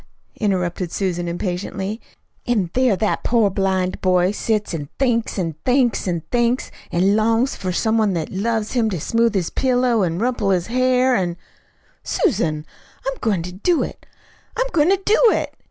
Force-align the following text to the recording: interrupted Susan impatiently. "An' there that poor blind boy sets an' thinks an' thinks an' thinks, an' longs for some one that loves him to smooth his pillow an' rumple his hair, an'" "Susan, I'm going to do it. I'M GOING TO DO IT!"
interrupted 0.39 0.91
Susan 0.91 1.27
impatiently. 1.27 2.01
"An' 2.47 2.71
there 2.73 2.95
that 2.95 3.23
poor 3.23 3.51
blind 3.51 4.01
boy 4.01 4.31
sets 4.31 4.73
an' 4.73 4.89
thinks 4.97 5.37
an' 5.37 5.53
thinks 5.63 6.07
an' 6.07 6.21
thinks, 6.31 6.71
an' 6.91 7.15
longs 7.15 7.55
for 7.55 7.71
some 7.71 7.99
one 7.99 8.13
that 8.13 8.31
loves 8.31 8.71
him 8.71 8.89
to 8.89 8.99
smooth 8.99 9.35
his 9.35 9.51
pillow 9.51 10.01
an' 10.01 10.17
rumple 10.17 10.49
his 10.49 10.65
hair, 10.65 11.13
an'" 11.15 11.37
"Susan, 12.03 12.65
I'm 13.07 13.17
going 13.21 13.43
to 13.43 13.51
do 13.51 13.83
it. 13.83 14.07
I'M 14.57 14.65
GOING 14.73 14.89
TO 14.89 14.99
DO 15.05 15.21
IT!" 15.33 15.53